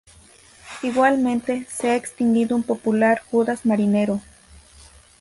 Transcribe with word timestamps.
Igualmente, 0.81 1.67
se 1.69 1.89
ha 1.91 1.95
extinguido 1.95 2.55
un 2.55 2.63
popular 2.63 3.21
Judas 3.29 3.67
marinero. 3.67 4.19